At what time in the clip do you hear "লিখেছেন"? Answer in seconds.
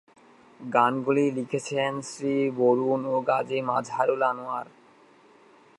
1.31-1.91